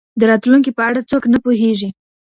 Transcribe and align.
د 0.19 0.21
راتلونکي 0.31 0.71
په 0.77 0.81
اړه 0.87 1.01
څوک 1.09 1.23
نه 1.33 1.37
پوهیږي. 1.43 1.89